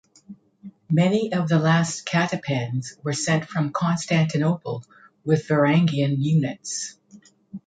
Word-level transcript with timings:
Many 0.89 1.31
of 1.31 1.47
the 1.47 1.59
last 1.59 2.07
catepans 2.07 2.97
were 3.03 3.13
sent 3.13 3.45
from 3.47 3.71
Constantinople 3.71 4.83
with 5.23 5.47
Varangian 5.47 6.15
units. 6.17 6.97